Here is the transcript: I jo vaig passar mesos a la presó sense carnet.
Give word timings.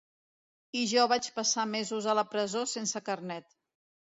I 0.79 0.81
jo 0.91 1.03
vaig 1.11 1.27
passar 1.35 1.67
mesos 1.75 2.07
a 2.07 2.15
la 2.21 2.25
presó 2.33 2.65
sense 2.73 3.03
carnet. 3.11 3.57